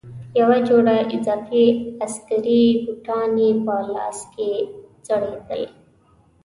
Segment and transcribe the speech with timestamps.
[0.39, 1.65] یوه جوړه اضافي
[2.05, 4.51] عسکري بوټان یې په لاس کې
[5.05, 5.63] ځړېدل.